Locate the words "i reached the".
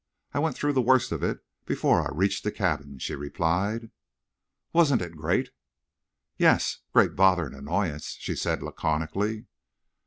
2.01-2.51